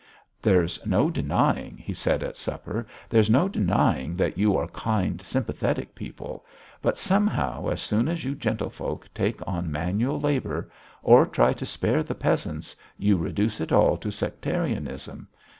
[0.41, 5.93] "There's no denying," he said at supper, "there's no denying that you are kind, sympathetic
[5.93, 6.43] people,
[6.81, 10.71] but somehow as soon as you gentlefolk take on manual labour
[11.03, 15.27] or try to spare the peasants, you reduce it all to sectarianism.